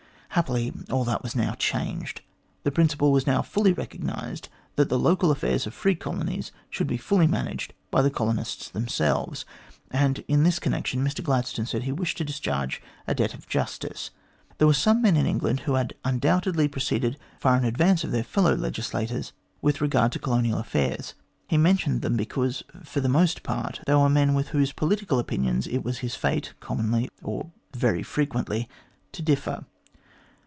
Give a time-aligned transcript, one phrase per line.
[0.35, 2.21] Happily, all that was now changed.
[2.63, 6.87] The principle was now fully recognised that the local affairs of the free colonies should
[6.87, 9.43] be fully managed by the colonists themselves.
[9.91, 11.03] And, in this connection.
[11.03, 14.11] Mr Gladstone said he wished to discharge a debt of justice.
[14.57, 18.23] There were some men in England who had undoubtedly proceeded far in advance of their
[18.23, 21.13] fellow legislators with regard to colonial affairs.
[21.49, 25.67] He mentioned them, because, for the most part, they were men with whose political opinions
[25.67, 28.69] it was his fate, commonly, or very frequently,
[29.11, 29.65] to differ.